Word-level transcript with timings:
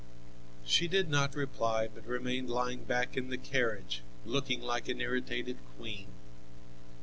She 0.65 0.87
did 0.87 1.11
not 1.11 1.35
reply, 1.35 1.87
but 1.87 2.07
remained 2.07 2.49
lying 2.49 2.85
back 2.85 3.15
in 3.15 3.29
the 3.29 3.37
carriage, 3.37 4.01
looking 4.25 4.59
like 4.59 4.89
an 4.89 4.99
irritated 4.99 5.59
queen. 5.77 6.07